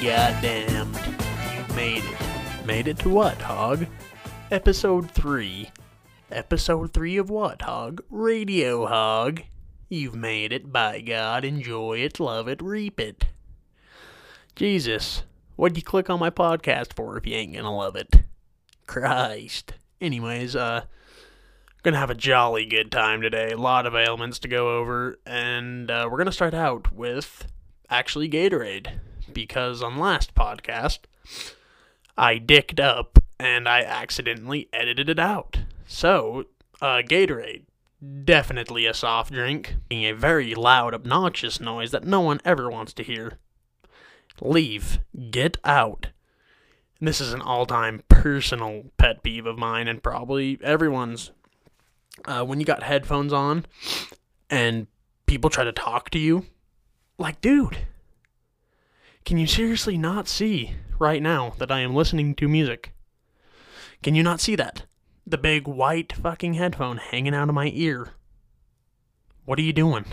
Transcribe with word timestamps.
goddamned. 0.00 0.96
You 1.52 1.74
made 1.74 2.04
it. 2.04 2.66
Made 2.66 2.86
it 2.86 2.98
to 3.00 3.08
what, 3.08 3.40
Hog? 3.40 3.86
Episode 4.50 5.10
3. 5.10 5.70
Episode 6.30 6.92
3 6.92 7.16
of 7.16 7.28
what, 7.28 7.62
Hog? 7.62 8.02
Radio 8.10 8.86
Hog. 8.86 9.42
You've 9.88 10.14
made 10.14 10.52
it, 10.52 10.72
by 10.72 11.00
God. 11.00 11.44
Enjoy 11.44 11.98
it, 11.98 12.20
love 12.20 12.46
it, 12.46 12.62
reap 12.62 13.00
it. 13.00 13.26
Jesus, 14.54 15.24
what'd 15.56 15.76
you 15.76 15.82
click 15.82 16.08
on 16.08 16.20
my 16.20 16.30
podcast 16.30 16.94
for 16.94 17.16
if 17.18 17.26
you 17.26 17.34
ain't 17.34 17.54
gonna 17.54 17.76
love 17.76 17.96
it? 17.96 18.22
Christ. 18.86 19.74
Anyways, 20.00 20.54
uh, 20.54 20.84
gonna 21.82 21.98
have 21.98 22.10
a 22.10 22.14
jolly 22.14 22.66
good 22.66 22.92
time 22.92 23.20
today. 23.20 23.50
A 23.50 23.58
lot 23.58 23.84
of 23.84 23.94
ailments 23.96 24.38
to 24.40 24.48
go 24.48 24.78
over, 24.78 25.18
and 25.26 25.90
uh, 25.90 26.08
we're 26.10 26.18
gonna 26.18 26.32
start 26.32 26.54
out 26.54 26.92
with 26.92 27.46
actually 27.90 28.28
Gatorade 28.28 29.00
because 29.32 29.82
on 29.82 29.96
last 29.96 30.34
podcast 30.34 31.00
I 32.16 32.38
dicked 32.38 32.80
up 32.80 33.18
and 33.38 33.68
I 33.68 33.82
accidentally 33.82 34.68
edited 34.72 35.08
it 35.08 35.18
out. 35.18 35.58
So, 35.86 36.46
uh, 36.82 37.02
Gatorade, 37.08 37.62
definitely 38.24 38.86
a 38.86 38.94
soft 38.94 39.32
drink, 39.32 39.76
being 39.88 40.04
a 40.04 40.14
very 40.14 40.54
loud, 40.54 40.94
obnoxious 40.94 41.60
noise 41.60 41.92
that 41.92 42.04
no 42.04 42.20
one 42.20 42.40
ever 42.44 42.68
wants 42.70 42.92
to 42.94 43.02
hear. 43.04 43.38
Leave. 44.40 45.00
Get 45.30 45.58
out. 45.64 46.08
This 47.00 47.20
is 47.20 47.32
an 47.32 47.40
all 47.40 47.66
time 47.66 48.02
personal 48.08 48.84
pet 48.96 49.22
peeve 49.22 49.46
of 49.46 49.58
mine 49.58 49.86
and 49.88 50.02
probably 50.02 50.58
everyone's. 50.62 51.30
Uh, 52.24 52.44
when 52.44 52.58
you 52.58 52.66
got 52.66 52.82
headphones 52.82 53.32
on 53.32 53.64
and 54.50 54.88
people 55.26 55.50
try 55.50 55.62
to 55.62 55.70
talk 55.70 56.10
to 56.10 56.18
you, 56.18 56.46
like, 57.16 57.40
dude, 57.40 57.78
can 59.28 59.36
you 59.36 59.46
seriously 59.46 59.98
not 59.98 60.26
see 60.26 60.74
right 60.98 61.22
now 61.22 61.52
that 61.58 61.70
I 61.70 61.80
am 61.80 61.94
listening 61.94 62.34
to 62.36 62.48
music? 62.48 62.94
Can 64.02 64.14
you 64.14 64.22
not 64.22 64.40
see 64.40 64.56
that? 64.56 64.84
The 65.26 65.36
big 65.36 65.68
white 65.68 66.14
fucking 66.14 66.54
headphone 66.54 66.96
hanging 66.96 67.34
out 67.34 67.50
of 67.50 67.54
my 67.54 67.70
ear. 67.74 68.14
What 69.44 69.58
are 69.58 69.62
you 69.62 69.74
doing? 69.74 70.06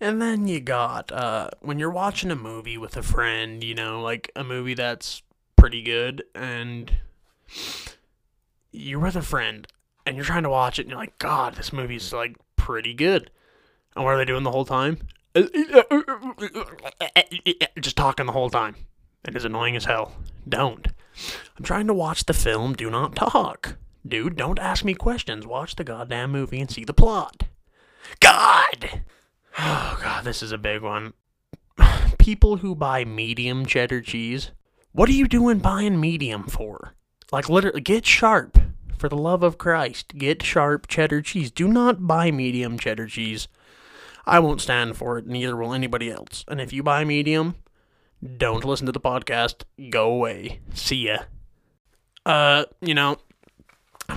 And 0.00 0.22
then 0.22 0.48
you 0.48 0.60
got, 0.60 1.12
uh, 1.12 1.50
when 1.60 1.78
you're 1.78 1.90
watching 1.90 2.30
a 2.30 2.34
movie 2.34 2.78
with 2.78 2.96
a 2.96 3.02
friend, 3.02 3.62
you 3.62 3.74
know, 3.74 4.00
like 4.00 4.32
a 4.34 4.42
movie 4.42 4.72
that's 4.72 5.22
pretty 5.56 5.82
good, 5.82 6.24
and 6.34 6.90
you're 8.70 8.98
with 8.98 9.14
a 9.14 9.20
friend, 9.20 9.68
and 10.06 10.16
you're 10.16 10.24
trying 10.24 10.44
to 10.44 10.48
watch 10.48 10.78
it, 10.78 10.82
and 10.82 10.90
you're 10.90 10.98
like, 10.98 11.18
God, 11.18 11.56
this 11.56 11.70
movie's 11.70 12.14
like 12.14 12.36
pretty 12.56 12.94
good. 12.94 13.30
And 13.94 14.06
what 14.06 14.14
are 14.14 14.16
they 14.16 14.24
doing 14.24 14.44
the 14.44 14.52
whole 14.52 14.64
time? 14.64 15.00
Just 17.80 17.96
talking 17.96 18.26
the 18.26 18.32
whole 18.32 18.50
time. 18.50 18.76
It 19.24 19.36
is 19.36 19.44
annoying 19.44 19.76
as 19.76 19.84
hell. 19.84 20.12
Don't. 20.48 20.88
I'm 21.56 21.64
trying 21.64 21.86
to 21.86 21.94
watch 21.94 22.24
the 22.24 22.34
film. 22.34 22.74
Do 22.74 22.90
not 22.90 23.14
talk. 23.14 23.76
Dude, 24.06 24.36
don't 24.36 24.58
ask 24.58 24.84
me 24.84 24.94
questions. 24.94 25.46
Watch 25.46 25.76
the 25.76 25.84
goddamn 25.84 26.32
movie 26.32 26.60
and 26.60 26.70
see 26.70 26.84
the 26.84 26.92
plot. 26.92 27.44
God! 28.20 29.02
Oh, 29.58 29.98
God, 30.02 30.24
this 30.24 30.42
is 30.42 30.52
a 30.52 30.58
big 30.58 30.82
one. 30.82 31.12
People 32.18 32.56
who 32.58 32.74
buy 32.74 33.04
medium 33.04 33.64
cheddar 33.64 34.00
cheese, 34.00 34.50
what 34.92 35.08
are 35.08 35.12
you 35.12 35.28
doing 35.28 35.58
buying 35.58 36.00
medium 36.00 36.44
for? 36.44 36.94
Like, 37.30 37.48
literally, 37.48 37.80
get 37.80 38.04
sharp. 38.04 38.58
For 38.98 39.08
the 39.08 39.16
love 39.16 39.42
of 39.42 39.58
Christ, 39.58 40.16
get 40.16 40.42
sharp 40.42 40.86
cheddar 40.86 41.22
cheese. 41.22 41.50
Do 41.50 41.66
not 41.66 42.06
buy 42.06 42.30
medium 42.30 42.78
cheddar 42.78 43.06
cheese. 43.06 43.48
I 44.24 44.38
won't 44.38 44.60
stand 44.60 44.96
for 44.96 45.18
it, 45.18 45.26
neither 45.26 45.56
will 45.56 45.74
anybody 45.74 46.10
else. 46.10 46.44
And 46.48 46.60
if 46.60 46.72
you 46.72 46.82
buy 46.82 47.04
medium, 47.04 47.56
don't 48.36 48.64
listen 48.64 48.86
to 48.86 48.92
the 48.92 49.00
podcast. 49.00 49.64
Go 49.90 50.12
away. 50.12 50.60
See 50.74 51.08
ya. 51.08 51.24
Uh, 52.24 52.64
you 52.80 52.94
know, 52.94 53.16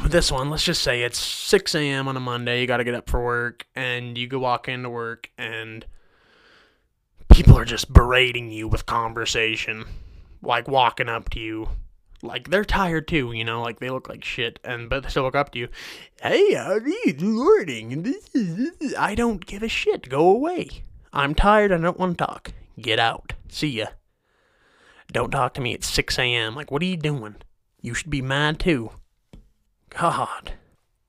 with 0.04 0.12
this 0.12 0.32
one, 0.32 0.50
let's 0.50 0.64
just 0.64 0.84
say 0.84 1.04
it's 1.04 1.18
6 1.18 1.74
a.m. 1.76 2.08
on 2.08 2.18
a 2.18 2.20
Monday. 2.20 2.62
You 2.62 2.68
got 2.68 2.78
to 2.78 2.84
get 2.84 2.94
up 2.94 3.10
for 3.10 3.24
work, 3.24 3.66
and 3.76 4.18
you 4.18 4.28
go 4.28 4.40
walk 4.40 4.68
into 4.68 4.90
work, 4.90 5.32
and 5.38 5.86
people 7.32 7.58
are 7.58 7.66
just 7.66 7.92
berating 7.92 8.52
you 8.52 8.68
with 8.68 8.86
conversation, 8.86 9.86
like 10.42 10.68
walking 10.68 11.10
up 11.10 11.30
to 11.32 11.40
you. 11.40 11.70
Like 12.26 12.50
they're 12.50 12.66
tired 12.66 13.08
too, 13.08 13.32
you 13.32 13.44
know, 13.44 13.62
like 13.62 13.80
they 13.80 13.90
look 13.90 14.10
like 14.10 14.24
shit, 14.24 14.60
and 14.64 14.90
but 14.90 15.04
they 15.04 15.10
still 15.10 15.24
look 15.24 15.36
up 15.36 15.52
to 15.52 15.60
you. 15.60 15.68
Hey, 16.22 16.54
how 16.56 16.74
are 16.74 16.88
you? 16.88 17.14
Good 17.14 17.22
morning. 17.22 18.04
This 18.04 18.30
is, 18.34 18.56
this 18.56 18.76
is, 18.82 18.96
I 18.96 19.16
don't 19.16 19.46
give 19.46 19.64
a 19.64 19.68
shit. 19.68 20.10
Go 20.10 20.30
away. 20.30 20.84
I'm 21.14 21.36
tired. 21.36 21.72
I 21.72 21.78
don't 21.78 22.00
want 22.00 22.18
to 22.18 22.26
talk. 22.26 22.54
Get 22.80 23.00
out. 23.00 23.34
See 23.48 23.68
ya. 23.70 23.88
Don't 25.12 25.32
talk 25.32 25.54
to 25.54 25.62
me 25.62 25.74
at 25.74 25.84
6 25.84 26.20
a.m. 26.20 26.56
Like, 26.56 26.72
what 26.72 26.82
are 26.82 26.86
you 26.86 26.98
doing? 26.98 27.36
You 27.82 27.94
should 27.94 28.10
be 28.10 28.22
mad 28.22 28.60
too. 28.60 28.92
God. 29.90 30.54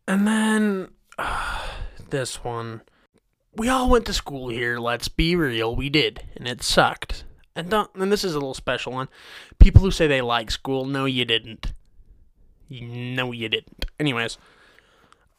And 0.07 0.27
then 0.27 0.89
uh, 1.19 1.67
this 2.11 2.45
one. 2.45 2.83
We 3.55 3.71
all 3.71 3.89
went 3.89 4.05
to 4.05 4.13
school 4.13 4.51
here, 4.51 4.79
let's 4.79 5.09
be 5.09 5.35
real, 5.35 5.75
we 5.75 5.89
did, 5.89 6.23
and 6.37 6.47
it 6.47 6.63
sucked. 6.63 7.25
And 7.57 7.71
don't, 7.71 7.91
and 7.95 8.13
this 8.13 8.23
is 8.23 8.35
a 8.35 8.39
little 8.39 8.55
special 8.55 8.93
one. 8.93 9.09
People 9.59 9.81
who 9.81 9.91
say 9.91 10.07
they 10.07 10.21
like 10.21 10.51
school, 10.51 10.85
no 10.85 11.07
you 11.07 11.25
didn't. 11.25 11.73
No 12.69 13.33
you 13.33 13.49
didn't. 13.49 13.87
Anyways, 13.99 14.37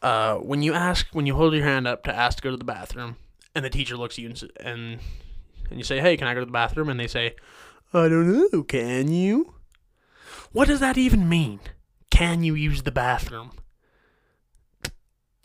uh, 0.01 0.35
when 0.37 0.63
you 0.63 0.73
ask, 0.73 1.07
when 1.13 1.27
you 1.27 1.35
hold 1.35 1.53
your 1.53 1.63
hand 1.63 1.87
up 1.87 2.03
to 2.05 2.15
ask 2.15 2.37
to 2.37 2.43
go 2.43 2.49
to 2.51 2.57
the 2.57 2.65
bathroom, 2.65 3.17
and 3.53 3.63
the 3.63 3.69
teacher 3.69 3.95
looks 3.95 4.15
at 4.15 4.19
you 4.19 4.29
and, 4.29 4.51
and 4.59 4.99
and 5.69 5.77
you 5.77 5.83
say, 5.83 5.99
"Hey, 5.99 6.17
can 6.17 6.27
I 6.27 6.33
go 6.33 6.39
to 6.39 6.45
the 6.45 6.51
bathroom?" 6.51 6.89
and 6.89 6.99
they 6.99 7.07
say, 7.07 7.35
"I 7.93 8.09
don't 8.09 8.51
know, 8.51 8.63
can 8.63 9.11
you?" 9.11 9.53
What 10.51 10.67
does 10.67 10.79
that 10.79 10.97
even 10.97 11.29
mean? 11.29 11.59
Can 12.09 12.43
you 12.43 12.55
use 12.55 12.83
the 12.83 12.91
bathroom? 12.91 13.51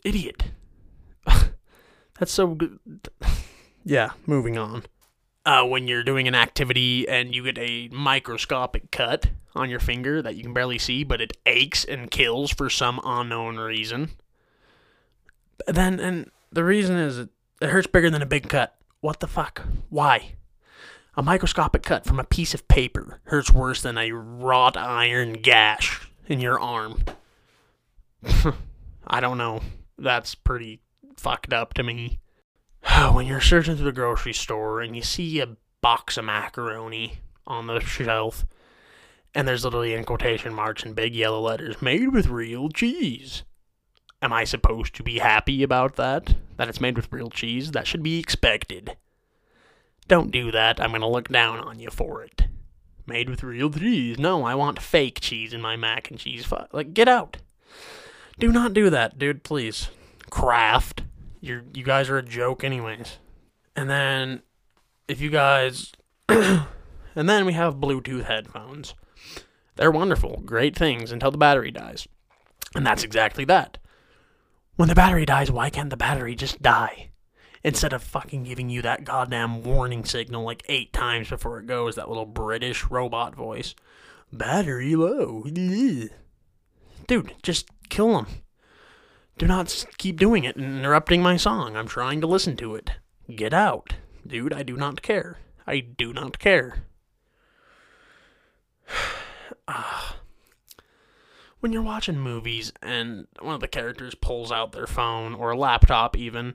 Idiot. 0.05 0.44
That's 2.19 2.32
so 2.32 2.55
good. 2.55 2.78
Yeah, 3.84 4.11
moving 4.27 4.56
on. 4.56 4.84
Uh, 5.44 5.64
when 5.64 5.88
you're 5.88 6.04
doing 6.04 6.28
an 6.28 6.36
activity 6.36 7.08
and 7.08 7.34
you 7.34 7.42
get 7.42 7.58
a 7.58 7.88
microscopic 7.88 8.92
cut 8.92 9.28
on 9.54 9.69
your 9.69 9.80
finger 9.80 10.22
that 10.22 10.36
you 10.36 10.42
can 10.44 10.54
barely 10.54 10.78
see, 10.78 11.03
but 11.03 11.20
it 11.20 11.36
aches 11.47 11.84
and 11.84 12.10
kills 12.10 12.53
for 12.53 12.70
some 12.70 13.00
unknown 13.04 13.56
reason. 13.56 14.10
Then, 15.66 15.98
and 15.98 16.31
the 16.50 16.64
reason 16.64 16.97
is 16.97 17.19
it, 17.19 17.28
it 17.60 17.70
hurts 17.70 17.86
bigger 17.86 18.10
than 18.10 18.22
a 18.22 18.26
big 18.26 18.48
cut. 18.48 18.76
What 19.00 19.20
the 19.20 19.26
fuck? 19.26 19.62
Why? 19.91 20.34
A 21.16 21.22
microscopic 21.22 21.82
cut 21.82 22.04
from 22.06 22.19
a 22.19 22.25
piece 22.25 22.54
of 22.54 22.69
paper 22.69 23.20
hurts 23.25 23.50
worse 23.50 23.82
than 23.82 23.98
a 23.98 24.12
wrought 24.12 24.76
iron 24.76 25.34
gash 25.34 26.08
in 26.26 26.41
your 26.41 26.58
arm. 26.58 27.02
I 29.06 29.20
don't 29.20 29.38
know. 29.38 29.60
That's 29.98 30.34
pretty 30.34 30.81
fucked 31.16 31.52
up 31.52 31.75
to 31.75 31.82
me. 31.82 32.20
when 33.12 33.26
you're 33.26 33.41
searching 33.41 33.76
through 33.76 33.86
the 33.86 33.92
grocery 33.92 34.32
store 34.32 34.80
and 34.80 34.94
you 34.94 35.03
see 35.03 35.41
a 35.41 35.56
box 35.80 36.16
of 36.16 36.25
macaroni 36.25 37.19
on 37.47 37.66
the 37.66 37.80
shelf, 37.80 38.44
and 39.34 39.49
there's 39.49 39.64
literally 39.64 39.94
in 39.94 40.05
quotation 40.05 40.52
marks 40.52 40.84
in 40.84 40.93
big 40.93 41.14
yellow 41.14 41.40
letters, 41.40 41.81
made 41.81 42.12
with 42.12 42.26
real 42.26 42.69
cheese. 42.69 43.44
Am 44.20 44.32
I 44.32 44.44
supposed 44.44 44.94
to 44.96 45.02
be 45.02 45.19
happy 45.19 45.62
about 45.62 45.96
that? 45.96 46.37
That 46.56 46.69
it's 46.69 46.81
made 46.81 46.96
with 46.96 47.12
real 47.12 47.31
cheese? 47.31 47.72
That 47.72 47.87
should 47.87 48.02
be 48.02 48.19
expected. 48.19 48.96
Don't 50.06 50.31
do 50.31 50.52
that. 50.52 50.81
I'm 50.81 50.93
gonna 50.93 51.08
look 51.08 51.28
down 51.28 51.58
on 51.61 51.81
you 51.81 51.90
for 51.90 52.22
it. 52.22 52.44
Made 53.06 53.28
with 53.28 53.43
real 53.43 53.70
cheese. 53.70 54.19
No, 54.19 54.44
I 54.44 54.55
want 54.55 54.81
fake 54.81 55.20
cheese 55.20 55.52
in 55.52 55.61
my 55.61 55.76
mac 55.76 56.11
and 56.11 56.20
cheese. 56.20 56.52
Like, 56.72 56.94
get 56.94 57.08
out. 57.08 57.38
Do 58.38 58.52
not 58.52 58.75
do 58.75 58.90
that, 58.90 59.19
dude, 59.19 59.43
please. 59.43 59.88
Kraft. 60.31 61.01
You're, 61.43 61.65
you 61.75 61.83
guys 61.83 62.09
are 62.09 62.17
a 62.17 62.23
joke, 62.23 62.62
anyways. 62.62 63.19
And 63.75 63.91
then, 63.91 64.43
if 65.09 65.21
you 65.21 65.29
guys. 65.29 65.93
and 66.29 66.69
then 67.15 67.44
we 67.44 67.53
have 67.53 67.75
Bluetooth 67.75 68.25
headphones. 68.25 68.94
They're 69.75 69.91
wonderful, 69.91 70.41
great 70.44 70.77
things 70.77 71.11
until 71.11 71.33
the 71.33 71.39
battery 71.39 71.73
dies. 71.73 72.06
And 72.77 72.87
that's 72.87 73.03
exactly 73.03 73.44
that. 73.47 73.79
When 74.77 74.89
the 74.89 74.94
battery 74.94 75.27
dies, 75.27 75.50
why 75.50 75.69
can't 75.69 75.91
the 75.91 75.97
battery 75.97 76.37
just 76.37 76.62
die? 76.62 77.11
Instead 77.65 77.93
of 77.93 78.03
fucking 78.05 78.44
giving 78.44 78.71
you 78.71 78.81
that 78.83 79.05
goddamn 79.05 79.62
warning 79.62 80.05
signal 80.05 80.44
like 80.44 80.65
eight 80.69 80.93
times 80.93 81.29
before 81.29 81.59
it 81.59 81.67
goes, 81.67 81.97
that 81.97 82.09
little 82.09 82.27
British 82.27 82.85
robot 82.85 83.35
voice. 83.35 83.75
Battery 84.33 84.94
low. 84.94 85.44
Dude, 87.06 87.35
just 87.43 87.69
kill 87.89 88.19
him. 88.19 88.27
Do 89.43 89.49
not 89.49 89.87
keep 89.99 90.21
doing 90.21 90.44
it 90.44 90.55
and 90.55 90.79
interrupting 90.79 91.21
my 91.21 91.37
song. 91.37 91.75
I'm 91.75 91.89
trying 91.89 92.21
to 92.21 92.29
listen 92.29 92.56
to 92.59 92.77
it. 92.77 92.93
Get 93.35 93.53
out. 93.53 93.94
Dude, 94.25 94.53
I 94.53 94.62
do 94.62 94.77
not 94.77 95.03
care. 95.03 95.39
I 95.67 95.81
do 95.81 96.12
not 96.12 96.39
care. 96.39 96.85
Ah. 99.67 100.19
when 101.59 101.73
you're 101.73 101.83
watching 101.83 102.21
movies 102.21 102.73
and 102.83 103.27
one 103.41 103.56
of 103.56 103.61
the 103.61 103.67
characters 103.67 104.15
pulls 104.15 104.53
out 104.53 104.71
their 104.71 104.87
phone 104.87 105.35
or 105.35 105.50
a 105.50 105.56
laptop 105.56 106.17
even 106.17 106.55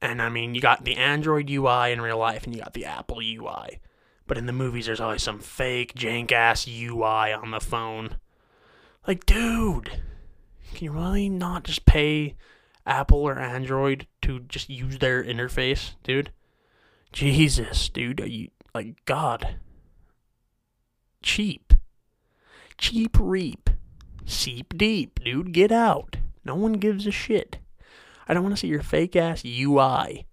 and 0.00 0.22
i 0.22 0.28
mean 0.30 0.54
you 0.54 0.60
got 0.60 0.84
the 0.84 0.96
android 0.96 1.48
ui 1.50 1.92
in 1.92 2.00
real 2.00 2.16
life 2.16 2.44
and 2.44 2.54
you 2.54 2.60
got 2.62 2.72
the 2.72 2.86
apple 2.86 3.20
ui 3.20 3.78
But 4.26 4.38
in 4.38 4.46
the 4.46 4.52
movies, 4.52 4.86
there's 4.86 5.00
always 5.00 5.22
some 5.22 5.40
fake 5.40 5.94
jank 5.94 6.32
ass 6.32 6.66
UI 6.66 7.32
on 7.32 7.50
the 7.50 7.60
phone. 7.60 8.16
Like, 9.06 9.26
dude, 9.26 10.00
can 10.74 10.84
you 10.84 10.92
really 10.92 11.28
not 11.28 11.64
just 11.64 11.86
pay 11.86 12.34
Apple 12.86 13.18
or 13.20 13.38
Android 13.38 14.06
to 14.22 14.40
just 14.40 14.68
use 14.68 14.98
their 14.98 15.22
interface, 15.22 15.92
dude? 16.02 16.30
Jesus, 17.12 17.88
dude, 17.88 18.20
are 18.20 18.28
you 18.28 18.48
like 18.74 19.04
God? 19.04 19.56
Cheap, 21.22 21.72
cheap 22.78 23.16
reap, 23.18 23.70
seep 24.24 24.76
deep, 24.76 25.20
dude. 25.24 25.52
Get 25.52 25.72
out. 25.72 26.16
No 26.44 26.54
one 26.54 26.74
gives 26.74 27.06
a 27.06 27.10
shit. 27.10 27.58
I 28.28 28.34
don't 28.34 28.42
want 28.42 28.54
to 28.54 28.60
see 28.60 28.68
your 28.68 28.82
fake 28.82 29.16
ass 29.16 29.44
UI, 29.44 30.26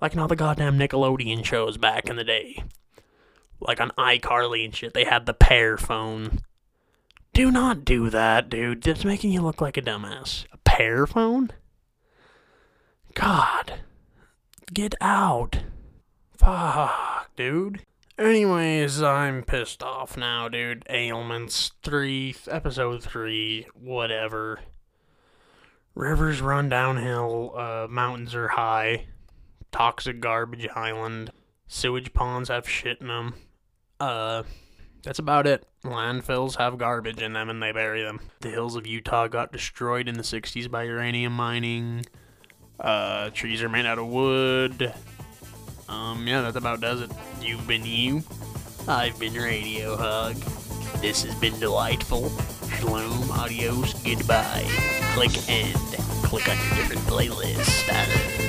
like 0.00 0.12
in 0.12 0.18
all 0.18 0.28
the 0.28 0.36
goddamn 0.36 0.78
Nickelodeon 0.78 1.44
shows 1.44 1.76
back 1.76 2.08
in 2.08 2.16
the 2.16 2.24
day, 2.24 2.62
like 3.60 3.80
on 3.80 3.90
iCarly 3.98 4.64
and 4.64 4.74
shit. 4.74 4.94
They 4.94 5.04
had 5.04 5.26
the 5.26 5.34
pear 5.34 5.76
phone. 5.76 6.40
Do 7.38 7.52
not 7.52 7.84
do 7.84 8.10
that, 8.10 8.50
dude. 8.50 8.82
That's 8.82 9.04
making 9.04 9.30
you 9.30 9.42
look 9.42 9.60
like 9.60 9.76
a 9.76 9.80
dumbass. 9.80 10.44
A 10.52 10.56
pear 10.56 11.06
phone? 11.06 11.52
God. 13.14 13.74
Get 14.74 14.96
out. 15.00 15.60
Fuck, 16.36 17.30
dude. 17.36 17.82
Anyways, 18.18 19.00
I'm 19.00 19.44
pissed 19.44 19.84
off 19.84 20.16
now, 20.16 20.48
dude. 20.48 20.84
Ailments 20.90 21.70
3, 21.84 22.34
episode 22.50 23.04
3, 23.04 23.68
whatever. 23.72 24.58
Rivers 25.94 26.40
run 26.40 26.68
downhill, 26.68 27.56
uh, 27.56 27.86
mountains 27.88 28.34
are 28.34 28.48
high, 28.48 29.06
toxic 29.70 30.18
garbage 30.18 30.66
island, 30.74 31.30
sewage 31.68 32.12
ponds 32.12 32.48
have 32.48 32.68
shit 32.68 33.00
in 33.00 33.06
them. 33.06 33.34
Uh, 34.00 34.42
that's 35.02 35.18
about 35.18 35.46
it. 35.46 35.66
Landfills 35.84 36.56
have 36.56 36.78
garbage 36.78 37.22
in 37.22 37.32
them 37.32 37.48
and 37.48 37.62
they 37.62 37.72
bury 37.72 38.02
them. 38.02 38.20
The 38.40 38.50
hills 38.50 38.76
of 38.76 38.86
Utah 38.86 39.28
got 39.28 39.52
destroyed 39.52 40.08
in 40.08 40.16
the 40.16 40.22
60s 40.22 40.70
by 40.70 40.84
uranium 40.84 41.32
mining. 41.32 42.04
Uh, 42.78 43.30
trees 43.30 43.62
are 43.62 43.68
made 43.68 43.86
out 43.86 43.98
of 43.98 44.06
wood. 44.06 44.92
Um, 45.88 46.26
yeah, 46.26 46.42
that 46.42 46.56
about 46.56 46.80
does 46.80 47.00
it. 47.00 47.10
You've 47.40 47.66
been 47.66 47.84
you. 47.84 48.22
I've 48.86 49.18
been 49.18 49.34
Radio 49.34 49.96
Hog. 49.96 50.36
This 51.00 51.22
has 51.24 51.34
been 51.36 51.58
delightful. 51.58 52.28
Shalom, 52.76 53.30
adios, 53.32 53.94
goodbye. 54.02 54.64
Click 55.14 55.48
end. 55.48 55.74
Click 56.22 56.48
on 56.48 56.56
your 56.56 56.76
different 56.76 57.02
playlist. 57.02 58.47